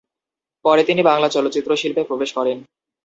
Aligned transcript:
পরে 0.65 0.81
তিনি 0.83 1.01
বাংলা 1.03 1.27
চলচ্চিত্র 1.29 1.71
শিল্পে 1.75 2.03
প্রবেশ 2.03 2.29
করেন। 2.33 2.57